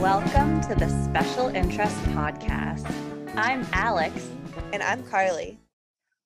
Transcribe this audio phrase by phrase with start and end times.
[0.00, 2.90] Welcome to the Special Interest Podcast.
[3.36, 4.30] I'm Alex.
[4.72, 5.58] And I'm Karly.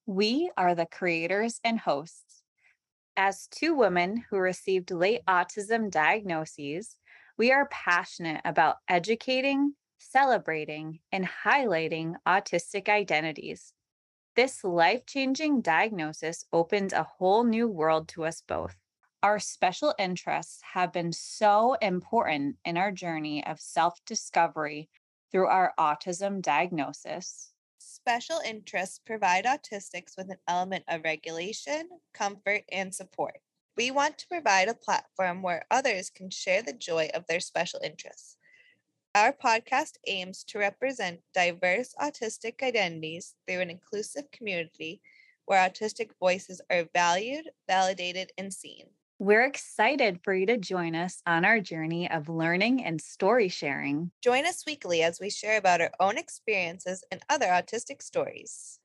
[0.06, 2.44] We are the creators and hosts.
[3.16, 6.96] As two women who received late autism diagnoses,
[7.36, 13.72] we are passionate about educating, celebrating, and highlighting autistic identities.
[14.34, 18.76] This life changing diagnosis opened a whole new world to us both.
[19.22, 24.88] Our special interests have been so important in our journey of self discovery
[25.30, 27.52] through our autism diagnosis.
[27.78, 33.40] Special interests provide autistics with an element of regulation, comfort, and support.
[33.76, 37.80] We want to provide a platform where others can share the joy of their special
[37.84, 38.36] interests.
[39.14, 45.02] Our podcast aims to represent diverse autistic identities through an inclusive community
[45.44, 48.86] where autistic voices are valued, validated, and seen.
[49.18, 54.12] We're excited for you to join us on our journey of learning and story sharing.
[54.22, 58.80] Join us weekly as we share about our own experiences and other autistic stories.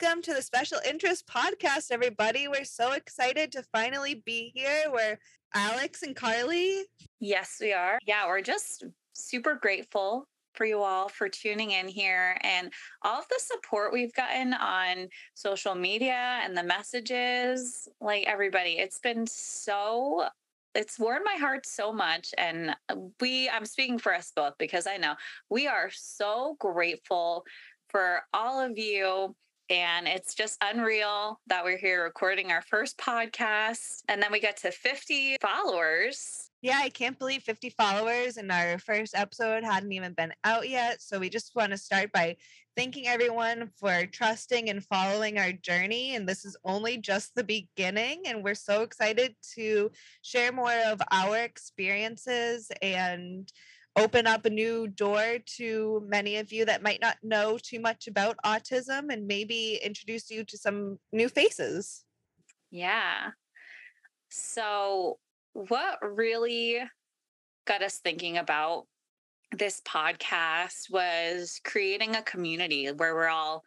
[0.00, 2.48] Welcome to the Special Interest Podcast, everybody.
[2.48, 4.86] We're so excited to finally be here.
[4.92, 5.20] We're
[5.54, 6.80] Alex and Karly.
[7.20, 8.00] Yes, we are.
[8.04, 13.28] Yeah, we're just super grateful for you all for tuning in here and all of
[13.28, 17.86] the support we've gotten on social media and the messages.
[18.00, 20.26] Like everybody, it's been so
[20.74, 22.74] it's warmed my heart so much and
[23.20, 25.14] we i'm speaking for us both because i know
[25.48, 27.44] we are so grateful
[27.90, 29.36] for all of you
[29.70, 34.56] and it's just unreal that we're here recording our first podcast and then we got
[34.58, 40.14] to 50 followers yeah, I can't believe 50 followers and our first episode hadn't even
[40.14, 41.02] been out yet.
[41.02, 42.36] So we just want to start by
[42.74, 46.14] thanking everyone for trusting and following our journey.
[46.14, 48.22] And this is only just the beginning.
[48.24, 49.90] And we're so excited to
[50.22, 53.52] share more of our experiences and
[53.96, 58.08] open up a new door to many of you that might not know too much
[58.08, 62.04] about autism and maybe introduce you to some new faces.
[62.70, 63.30] Yeah.
[64.30, 65.18] So
[65.52, 66.82] what really
[67.66, 68.86] got us thinking about
[69.56, 73.62] this podcast was creating a community where we're all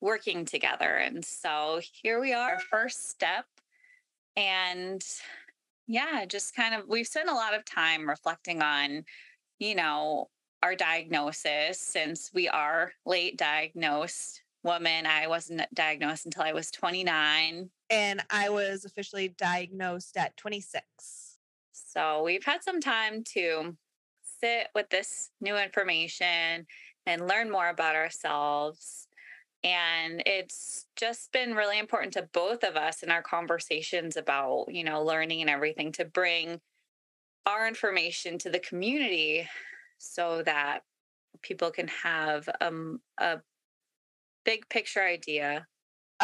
[0.00, 0.96] working together.
[0.96, 3.44] And so here we are, first step.
[4.36, 5.04] And
[5.86, 9.04] yeah, just kind of, we've spent a lot of time reflecting on,
[9.58, 10.28] you know,
[10.62, 15.06] our diagnosis since we are late diagnosed woman.
[15.06, 17.70] I wasn't diagnosed until I was 29.
[17.88, 20.82] And I was officially diagnosed at 26.
[21.72, 23.76] So we've had some time to
[24.40, 26.66] sit with this new information
[27.06, 29.06] and learn more about ourselves.
[29.62, 34.84] And it's just been really important to both of us in our conversations about, you
[34.84, 36.60] know, learning and everything to bring
[37.46, 39.48] our information to the community
[39.98, 40.80] so that
[41.42, 43.38] people can have um, a
[44.44, 45.66] big picture idea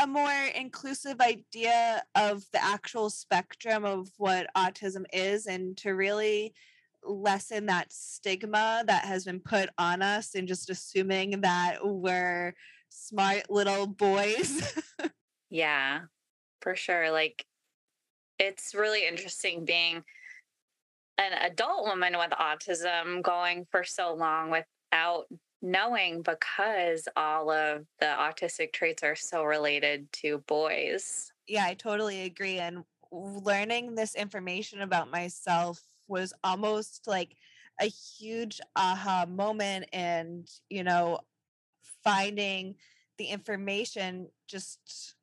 [0.01, 6.55] a more inclusive idea of the actual spectrum of what autism is and to really
[7.05, 12.55] lessen that stigma that has been put on us and just assuming that we're
[12.89, 14.63] smart little boys.
[15.51, 16.01] yeah,
[16.61, 17.11] for sure.
[17.11, 17.45] Like
[18.39, 20.05] it's really interesting being
[21.19, 25.27] an adult woman with autism going for so long without
[25.63, 31.33] knowing because all of the autistic traits are so related to boys.
[31.47, 32.59] Yeah, I totally agree.
[32.59, 37.37] And learning this information about myself was almost like
[37.81, 39.87] a huge aha moment.
[39.93, 41.21] And, you know,
[42.03, 42.75] finding
[43.19, 45.15] the information just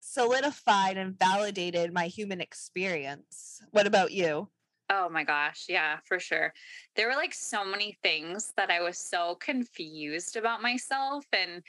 [0.00, 3.62] solidified and validated my human experience.
[3.72, 4.48] What about you?
[4.96, 5.64] Oh my gosh.
[5.68, 6.52] Yeah, for sure.
[6.94, 11.24] There were like so many things that I was so confused about myself.
[11.32, 11.62] And,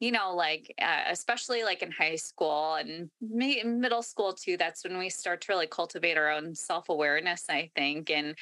[0.00, 4.98] you know, like, uh, especially like in high school and middle school too, that's when
[4.98, 8.10] we start to really cultivate our own self awareness, I think.
[8.10, 8.36] And,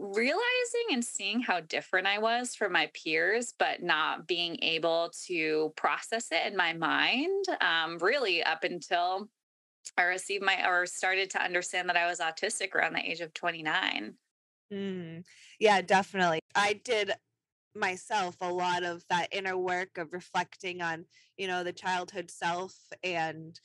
[0.00, 5.72] realizing and seeing how different I was from my peers, but not being able to
[5.76, 9.28] process it in my mind, um, really up until
[9.96, 13.34] I received my or started to understand that I was autistic around the age of
[13.34, 14.14] 29.
[14.72, 15.24] Mm,
[15.60, 16.40] yeah, definitely.
[16.54, 17.12] I did
[17.74, 21.04] myself a lot of that inner work of reflecting on,
[21.36, 22.74] you know, the childhood self
[23.04, 23.58] and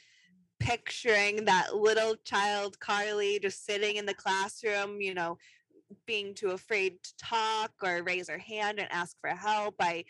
[0.59, 5.38] picturing that little child Karly just sitting in the classroom, you know,
[6.06, 9.75] being too afraid to talk or raise her hand and ask for help.
[9.79, 10.06] I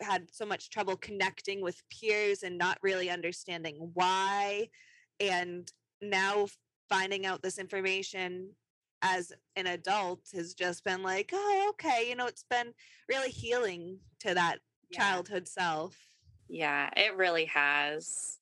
[0.00, 4.68] had so much trouble connecting with peers and not really understanding why.
[5.30, 5.70] And
[6.00, 6.46] now
[6.88, 8.50] finding out this information
[9.02, 12.72] as an adult has just been like, oh, okay, you know, it's been
[13.08, 14.58] really healing to that
[14.90, 14.98] yeah.
[14.98, 15.96] childhood self.
[16.48, 18.38] Yeah, it really has.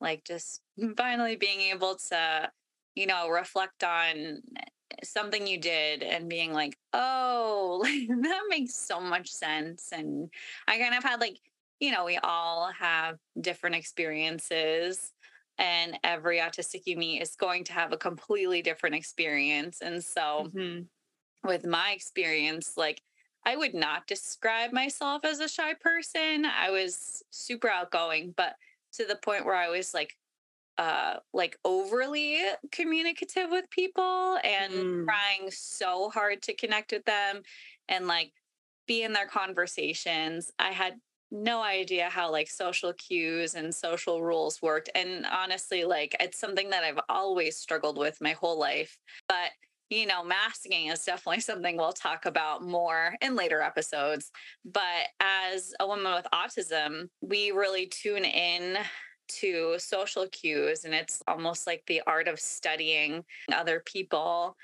[0.00, 0.60] Like just
[0.96, 2.50] finally being able to,
[2.94, 4.42] you know, reflect on
[5.02, 9.90] something you did and being like, oh, like, that makes so much sense.
[9.92, 10.30] And
[10.66, 11.38] I kind of had like,
[11.80, 15.12] you know, we all have different experiences
[15.58, 19.80] and every autistic you meet is going to have a completely different experience.
[19.80, 21.48] And so mm-hmm.
[21.48, 23.02] with my experience, like
[23.44, 26.44] I would not describe myself as a shy person.
[26.44, 28.54] I was super outgoing, but
[28.92, 30.16] to the point where I was like
[30.78, 32.38] uh like overly
[32.70, 35.04] communicative with people and mm.
[35.04, 37.42] trying so hard to connect with them
[37.88, 38.32] and like
[38.86, 40.52] be in their conversations.
[40.58, 40.94] I had
[41.30, 46.70] no idea how like social cues and social rules worked and honestly like it's something
[46.70, 48.98] that I've always struggled with my whole life.
[49.28, 49.50] But
[49.90, 54.30] you know, masking is definitely something we'll talk about more in later episodes.
[54.64, 58.78] But as a woman with autism, we really tune in
[59.28, 63.22] to social cues and it's almost like the art of studying
[63.52, 64.56] other people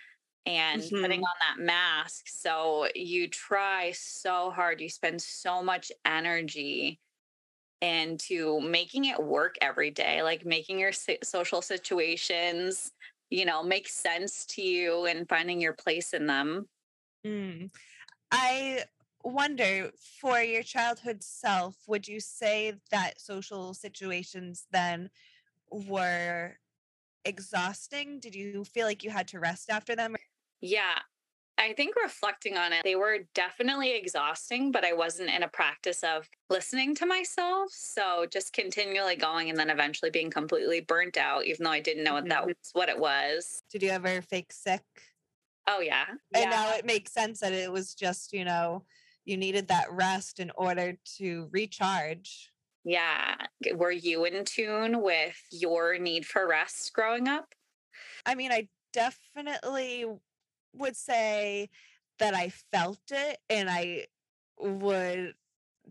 [0.46, 1.00] and mm-hmm.
[1.00, 7.00] putting on that mask so you try so hard you spend so much energy
[7.81, 10.93] into making it work every day like making your
[11.23, 12.93] social situations
[13.31, 16.69] you know make sense to you and finding your place in them
[17.26, 17.70] mm.
[18.31, 18.85] i
[19.25, 25.11] wonder for your childhood self, would you say that social situations then
[25.70, 26.56] were
[27.25, 28.20] exhausting?
[28.20, 30.14] Did you feel like you had to rest after them?
[30.64, 30.99] Yeah.
[31.58, 36.02] I think reflecting on it, they were definitely exhausting, but I wasn't in a practice
[36.02, 37.69] of listening to myself.
[37.70, 42.02] So just continually going and then eventually being completely burnt out, even though I didn't
[42.02, 42.49] know what that mm-hmm.
[42.49, 43.62] was what it was.
[43.70, 44.82] Did you ever fake sick?
[45.69, 46.06] Oh yeah.
[46.34, 46.50] And yeah.
[46.50, 48.84] now it makes sense that it was just, you know,
[49.26, 52.50] you needed that rest in order to recharge.
[52.84, 53.34] Yeah.
[53.75, 57.55] Were you in tune with your need for rest growing up?
[58.26, 60.06] I mean, I definitely
[60.75, 61.71] would say
[62.19, 64.06] that I felt it and I
[64.59, 65.35] would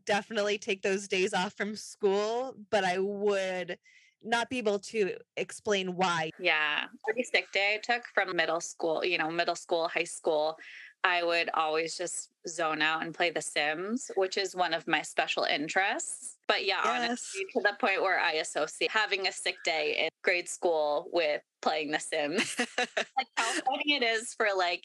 [0.06, 3.78] definitely take those days off from school, but I would
[4.24, 6.32] not be able to explain why.
[6.40, 6.86] Yeah.
[7.10, 10.58] Every sick day I took from middle school, you know, middle school, high school,
[11.04, 15.02] I would always just zone out and play The Sims, which is one of my
[15.02, 16.38] special interests.
[16.48, 16.86] But yeah, yes.
[16.86, 21.42] honestly, to the point where I associate having a sick day in grade school with
[21.62, 22.56] playing The Sims.
[22.78, 24.84] like how funny it is for like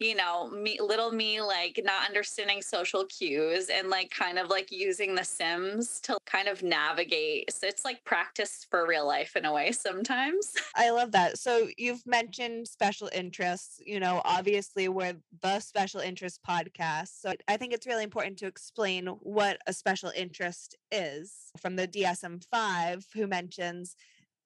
[0.00, 4.72] you know, me, little me, like not understanding social cues and like kind of like
[4.72, 7.52] using the Sims to kind of navigate.
[7.52, 10.54] So it's like practice for real life in a way sometimes.
[10.74, 11.38] I love that.
[11.38, 17.20] So you've mentioned special interests, you know, obviously we're the special interest podcast.
[17.20, 21.86] So I think it's really important to explain what a special interest is from the
[21.86, 23.96] DSM 5, who mentions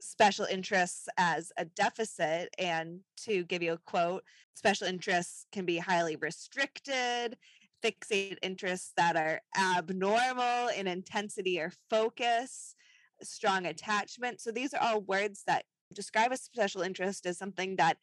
[0.05, 2.55] special interests as a deficit.
[2.59, 4.25] And to give you a quote,
[4.55, 7.37] special interests can be highly restricted,
[7.83, 12.75] fixated interests that are abnormal in intensity or focus,
[13.23, 14.40] strong attachment.
[14.40, 17.99] So these are all words that describe a special interest as something that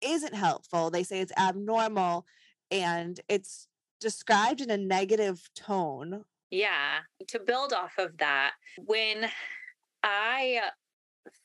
[0.00, 0.90] isn't helpful.
[0.90, 2.26] They say it's abnormal
[2.70, 3.66] and it's
[4.00, 6.24] described in a negative tone.
[6.50, 7.00] Yeah.
[7.28, 9.28] To build off of that, when
[10.02, 10.70] I uh,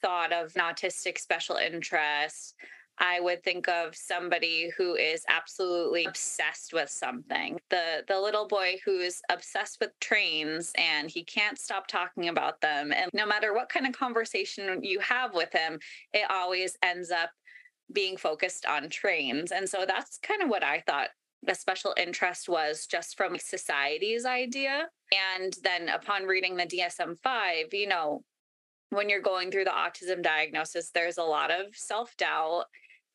[0.01, 2.55] thought of an autistic special interest,
[2.97, 7.59] I would think of somebody who is absolutely obsessed with something.
[7.69, 12.93] The the little boy who's obsessed with trains and he can't stop talking about them
[12.93, 15.79] and no matter what kind of conversation you have with him,
[16.13, 17.31] it always ends up
[17.91, 19.51] being focused on trains.
[19.51, 21.09] And so that's kind of what I thought
[21.47, 24.87] a special interest was just from society's idea.
[25.35, 28.23] And then upon reading the DSM 5, you know,
[28.89, 32.65] when you're going through the autism diagnosis, there's a lot of self doubt.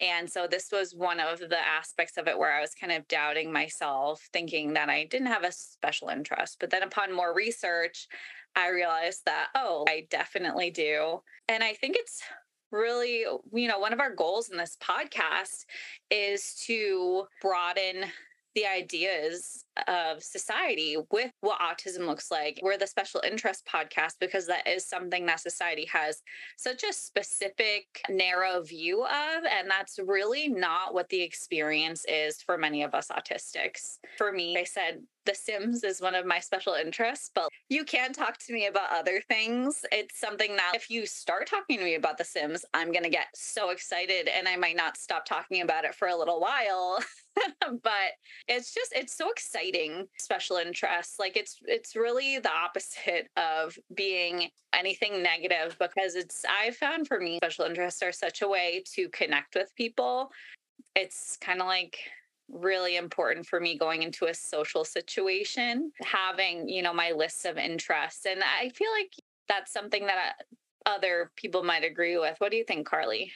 [0.00, 3.07] And so this was one of the aspects of it where I was kind of
[3.09, 6.57] doubting myself, thinking that I didn't have a special interest.
[6.59, 8.09] But then upon more research,
[8.57, 11.21] I realized that, oh, I definitely do.
[11.49, 12.23] And I think it's
[12.73, 15.67] really, you know, one of our goals in this podcast
[16.11, 18.05] is to broaden
[18.54, 22.59] the ideas of society with what autism looks like.
[22.62, 26.23] We're the special interest podcast because that is something that society has
[26.57, 29.45] such a specific, narrow view of.
[29.50, 33.99] And that's really not what the experience is for many of us autistics.
[34.19, 38.12] For me, I said the Sims is one of my special interests, but you can
[38.12, 39.85] talk to me about other things.
[39.92, 43.11] It's something that if you start talking to me about The Sims, I'm going to
[43.11, 46.99] get so excited and I might not stop talking about it for a little while.
[47.82, 48.12] but
[48.49, 51.18] it's just it's so exciting special interests.
[51.18, 57.20] like it's it's really the opposite of being anything negative because it's i found for
[57.20, 60.30] me special interests are such a way to connect with people
[60.94, 61.99] it's kind of like
[62.52, 67.56] really important for me going into a social situation having you know my list of
[67.56, 69.12] interests and i feel like
[69.49, 73.30] that's something that uh, other people might agree with what do you think karly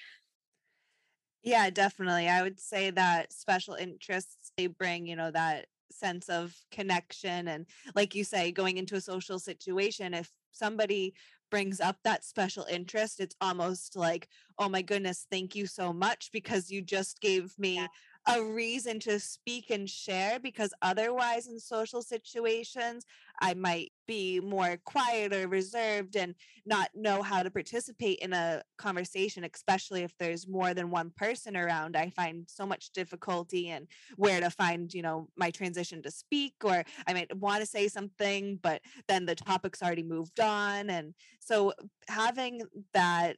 [1.45, 2.29] yeah, definitely.
[2.29, 7.67] I would say that special interests they bring, you know, that sense of connection and
[7.95, 11.15] like you say going into a social situation if somebody
[11.53, 16.31] brings up that special interest it's almost like oh my goodness thank you so much
[16.33, 17.87] because you just gave me yeah
[18.27, 23.05] a reason to speak and share because otherwise in social situations
[23.41, 26.35] i might be more quiet or reserved and
[26.67, 31.57] not know how to participate in a conversation especially if there's more than one person
[31.57, 31.97] around.
[31.97, 36.55] I find so much difficulty in where to find you know my transition to speak
[36.63, 40.91] or i might want to say something but then the topic's already moved on.
[40.91, 41.73] And so
[42.09, 42.63] having
[42.93, 43.37] that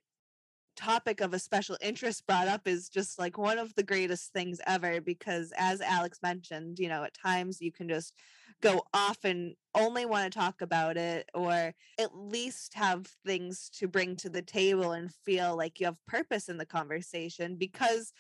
[0.77, 4.61] topic of a special interest brought up is just like one of the greatest things
[4.67, 8.13] ever because as alex mentioned you know at times you can just
[8.63, 13.89] go off and only want to talk about it or at least have things to
[13.89, 18.13] bring to the table and feel like you have purpose in the conversation because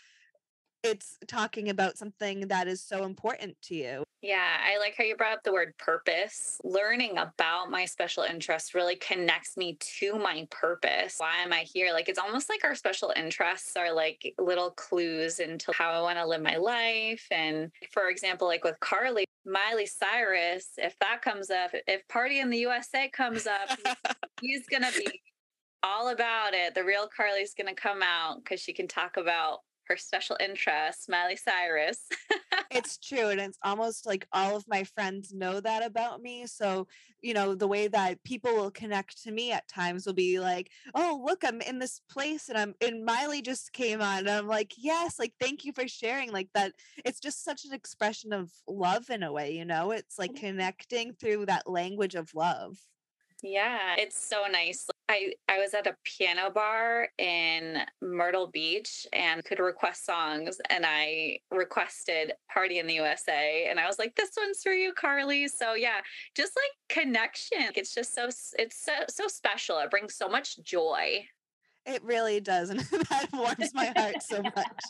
[0.83, 4.05] it's talking about something that is so important to you.
[4.23, 6.61] Yeah, I like how you brought up the word purpose.
[6.65, 11.17] Learning about my special interests really connects me to my purpose.
[11.19, 11.93] Why am I here?
[11.93, 16.19] Like it's almost like our special interests are like little clues into how I want
[16.19, 17.27] to live my life.
[17.31, 22.51] And for example, like with Karly, Miley Cyrus, if that comes up, if Party in
[22.51, 23.69] the USA comes up,
[24.41, 25.21] he's going to be
[25.83, 26.75] all about it.
[26.75, 31.09] The real Karly's going to come out because she can talk about her special interest,
[31.09, 31.99] Miley Cyrus.
[32.71, 33.29] it's true.
[33.29, 36.47] And it's almost like all of my friends know that about me.
[36.47, 36.89] So,
[37.23, 40.71] you know, the way that people will connect to me at times will be like,
[40.95, 44.21] oh, look, I'm in this place and I'm and Miley just came on.
[44.21, 46.33] And I'm like, yes, like thank you for sharing.
[46.33, 46.73] Like that
[47.05, 49.93] it's just such an expression of love in a way, you know?
[49.93, 50.47] It's like mm-hmm.
[50.47, 52.77] connecting through that language of love.
[53.43, 54.89] Yeah, it's so nice.
[55.09, 60.85] I I was at a piano bar in Myrtle Beach and could request songs and
[60.87, 65.49] I requested Party in the USA and I was like this one's for you Karly.
[65.49, 66.01] So yeah,
[66.35, 67.71] just like connection.
[67.77, 69.79] It's just so it's so so special.
[69.79, 71.27] It brings so much joy.
[71.85, 74.85] It really does and that warms my heart so much.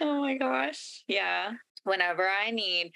[0.00, 1.04] oh my gosh.
[1.06, 1.52] Yeah.
[1.84, 2.92] Whenever I need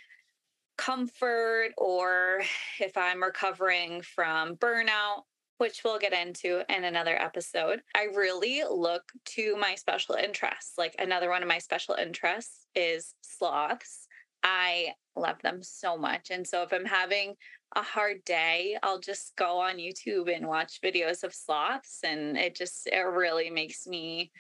[0.77, 2.43] comfort or
[2.81, 5.23] if I'm recovering from burnout,
[5.59, 9.05] which we'll get into in another episode, I really look
[9.37, 10.75] to my special interests.
[10.77, 14.09] Like another one of my special interests is sloths.
[14.43, 16.31] I love them so much.
[16.31, 17.35] And so if I'm having
[17.77, 22.01] a hard day, I'll just go on YouTube and watch videos of sloths.
[22.05, 24.33] And it just, it really makes me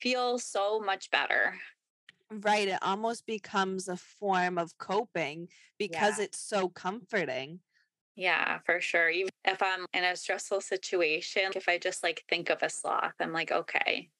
[0.00, 1.54] feel so much better.
[2.30, 2.68] Right.
[2.68, 5.48] It almost becomes a form of coping
[5.78, 6.24] because yeah.
[6.24, 7.60] it's so comforting.
[8.14, 9.08] Yeah, for sure.
[9.08, 13.14] Even if I'm in a stressful situation, if I just like think of a sloth,
[13.20, 14.10] I'm like, okay.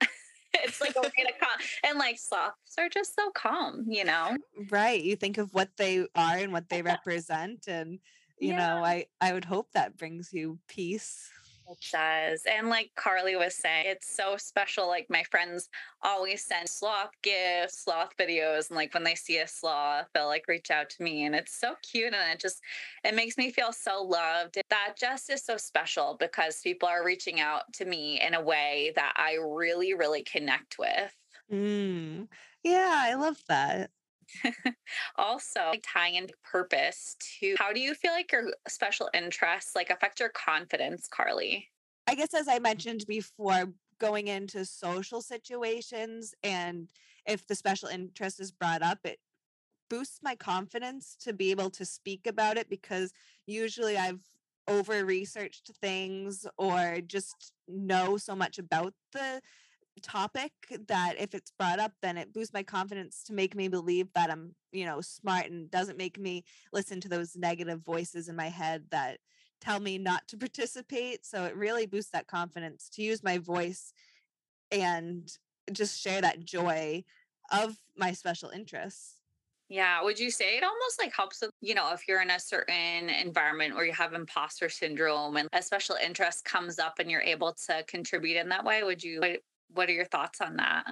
[0.54, 1.58] it's like a way to calm.
[1.84, 4.36] And like sloths are just so calm, you know?
[4.70, 5.02] Right.
[5.02, 7.68] You think of what they are and what they represent.
[7.68, 8.00] And,
[8.38, 8.56] you yeah.
[8.56, 11.30] know, I, I would hope that brings you peace.
[11.70, 12.42] It does.
[12.50, 14.86] And like Karly was saying, it's so special.
[14.86, 15.68] Like my friends
[16.02, 18.70] always send sloth gifts, sloth videos.
[18.70, 21.26] And like when they see a sloth, they'll like reach out to me.
[21.26, 22.14] And it's so cute.
[22.14, 22.62] And it just,
[23.04, 24.58] it makes me feel so loved.
[24.70, 28.92] That just is so special because people are reaching out to me in a way
[28.96, 31.14] that I really, really connect with.
[31.52, 32.28] Mm.
[32.62, 33.90] Yeah, I love that.
[35.16, 39.90] also like, tying into purpose to how do you feel like your special interests like
[39.90, 41.64] affect your confidence karly?
[42.06, 46.88] I guess as i mentioned before going into social situations and
[47.26, 49.18] if the special interest is brought up it
[49.90, 53.12] boosts my confidence to be able to speak about it because
[53.46, 54.20] usually i've
[54.68, 59.40] over researched things or just know so much about the
[59.98, 60.52] topic
[60.86, 64.30] that if it's brought up then it boosts my confidence to make me believe that
[64.30, 68.48] i'm you know smart and doesn't make me listen to those negative voices in my
[68.48, 69.18] head that
[69.60, 73.92] tell me not to participate so it really boosts that confidence to use my voice
[74.70, 75.38] and
[75.72, 77.02] just share that joy
[77.50, 79.18] of my special interests
[79.68, 80.02] yeah.
[80.02, 83.10] Would you say it almost like helps with, you know, if you're in a certain
[83.10, 87.54] environment where you have imposter syndrome and a special interest comes up and you're able
[87.66, 88.82] to contribute in that way?
[88.82, 89.20] Would you,
[89.68, 90.84] what, are your thoughts on that?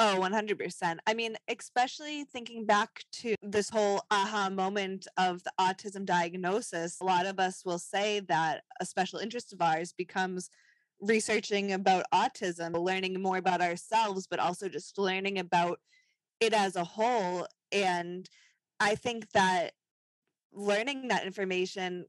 [0.00, 0.98] Oh, 100%.
[1.06, 7.04] I mean, especially thinking back to this whole aha moment of the autism diagnosis, a
[7.04, 10.50] lot of us will say that a special interest of ours becomes
[11.00, 15.80] researching about autism, learning more about ourselves, but also just learning about
[16.40, 18.28] it as a whole and
[18.80, 19.72] I think that
[20.52, 22.06] learning that information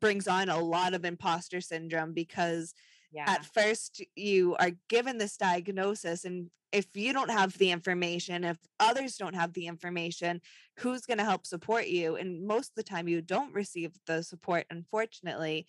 [0.00, 2.74] brings on a lot of imposter syndrome because
[3.12, 3.24] yeah.
[3.26, 8.58] at first you are given this diagnosis and if you don't have the information if
[8.78, 10.40] others don't have the information
[10.78, 14.22] who's going to help support you and most of the time you don't receive the
[14.22, 15.66] support unfortunately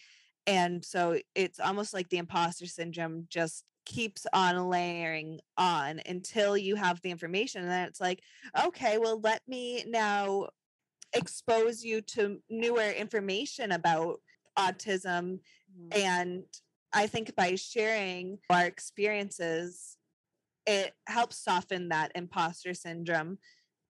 [0.47, 6.75] and so it's almost like the imposter syndrome just keeps on layering on until you
[6.75, 7.61] have the information.
[7.61, 8.21] And then it's like,
[8.65, 10.49] okay, well, let me now
[11.13, 14.19] expose you to newer information about
[14.57, 15.39] autism.
[15.77, 16.01] Mm-hmm.
[16.01, 16.43] And
[16.93, 19.97] I think by sharing our experiences,
[20.65, 23.37] it helps soften that imposter syndrome.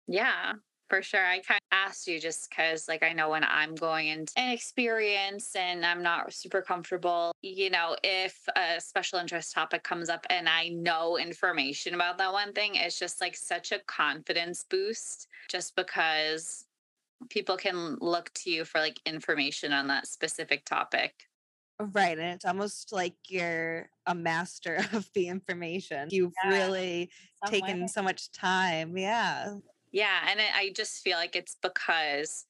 [0.08, 0.54] Yeah
[0.88, 1.24] for sure.
[1.24, 4.50] I kind of asked you just because, like, I know when I'm going into an
[4.50, 10.26] experience and I'm not super comfortable, you know, if a special interest topic comes up
[10.30, 15.28] and I know information about that one thing, it's just like such a confidence boost
[15.48, 16.66] just because
[17.30, 21.28] people can look to you for like information on that specific topic.
[21.78, 22.18] Right.
[22.18, 26.08] And it's almost like you're a master of the information.
[26.10, 27.10] You've yeah, really
[27.46, 27.86] taken way.
[27.86, 28.96] so much time.
[28.96, 29.46] Yeah.
[29.48, 30.26] Mm, yeah.
[30.28, 32.46] And I just feel like it's because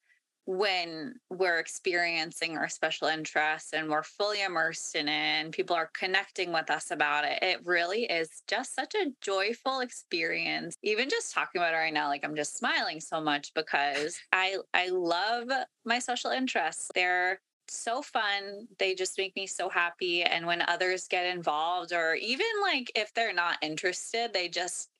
[0.48, 5.90] when we're experiencing our special interests and we're fully immersed in it and people are
[5.92, 10.76] connecting with us about it, it really is just such a joyful experience.
[10.84, 14.58] Even just talking about it right now, like I'm just smiling so much because I
[14.72, 15.48] I love
[15.84, 16.92] my social interests.
[16.94, 18.68] They're so fun.
[18.78, 20.22] They just make me so happy.
[20.22, 24.90] And when others get involved, or even like if they're not interested, they just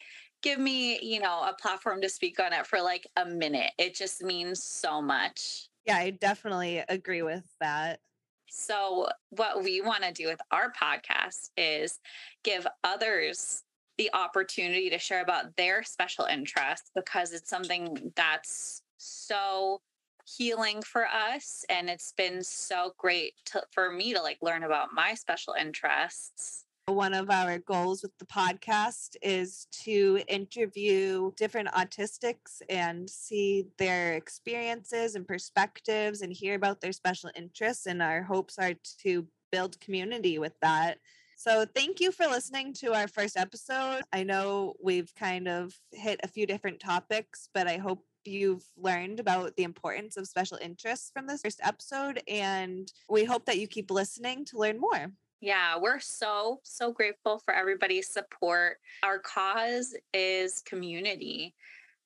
[0.42, 3.72] give me, you know, a platform to speak on it for like a minute.
[3.78, 5.68] It just means so much.
[5.84, 8.00] Yeah, I definitely agree with that.
[8.48, 11.98] So, what we want to do with our podcast is
[12.42, 13.64] give others
[13.98, 19.80] the opportunity to share about their special interests because it's something that's so
[20.26, 24.88] healing for us and it's been so great to, for me to like learn about
[24.92, 32.62] my special interests one of our goals with the podcast is to interview different autistics
[32.68, 37.86] and see their experiences and perspectives and hear about their special interests.
[37.86, 40.98] And our hopes are to build community with that.
[41.36, 44.02] So, thank you for listening to our first episode.
[44.12, 49.20] I know we've kind of hit a few different topics, but I hope you've learned
[49.20, 52.22] about the importance of special interests from this first episode.
[52.28, 55.12] And we hope that you keep listening to learn more.
[55.40, 58.78] Yeah, we're so, so grateful for everybody's support.
[59.02, 61.54] Our cause is community.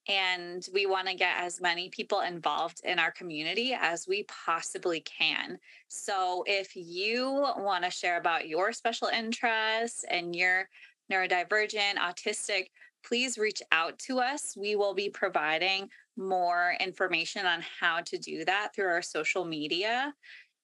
[0.08, 5.00] And we want to get as many people involved in our community as we possibly
[5.00, 5.58] can.
[5.88, 10.68] So, if you want to share about your special interests and you're
[11.12, 12.70] neurodivergent, autistic,
[13.04, 14.56] please reach out to us.
[14.56, 20.14] We will be providing more information on how to do that through our social media.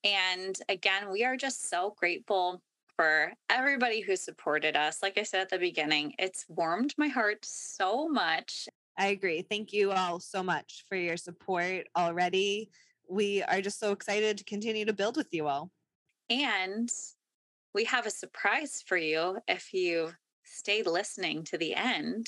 [0.03, 2.61] And again, we are just so grateful
[2.95, 5.03] for everybody who supported us.
[5.03, 8.67] Like I said at the beginning, it's warmed my heart so much.
[8.97, 9.41] I agree.
[9.43, 12.69] Thank you all so much for your support already.
[13.09, 15.71] We are just so excited to continue to build with you all.
[16.29, 16.89] And
[17.73, 20.11] we have a surprise for you if you
[20.43, 22.27] stayed listening to the end.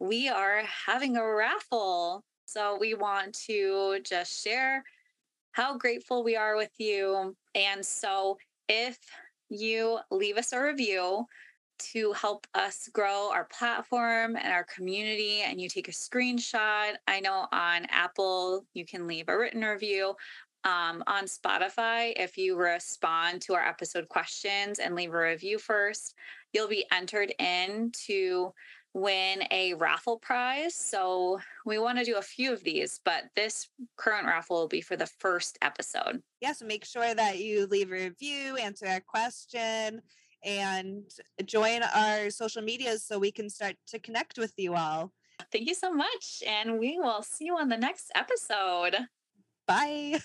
[0.00, 2.24] We are having a raffle.
[2.52, 4.82] So we want to just share
[5.52, 7.36] how grateful we are with you.
[7.54, 8.98] And so, if
[9.48, 11.26] you leave us a review
[11.92, 17.20] to help us grow our platform and our community, and you take a screenshot, I
[17.20, 20.16] know on Apple, you can leave a written review.
[20.64, 26.14] Um, on Spotify, if you respond to our episode questions and leave a review first,
[26.52, 28.52] you'll be entered in to
[28.94, 30.74] win a raffle prize.
[30.74, 34.80] So we want to do a few of these, but this current raffle will be
[34.80, 36.22] for the first episode.
[36.40, 40.02] Yeah, so make sure that you leave a review, answer our question,
[40.44, 41.04] and
[41.44, 45.12] join our social medias so we can start to connect with you all.
[45.52, 46.42] Thank you so much.
[46.46, 48.96] And we will see you on the next episode.
[49.66, 50.20] Bye.